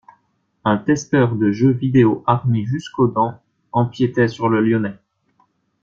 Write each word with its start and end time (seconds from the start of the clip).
Un 0.65 0.77
testeur 0.77 1.35
de 1.35 1.51
jeux 1.51 1.69
vidéo 1.73 2.23
armé 2.25 2.65
jusqu'aux 2.65 3.05
dents 3.05 3.39
empiétait 3.71 4.27
sur 4.29 4.49
le 4.49 4.59
lyonnais. 4.59 4.97